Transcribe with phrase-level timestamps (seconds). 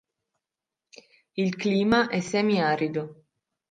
[1.35, 3.25] Il clima è semi arido.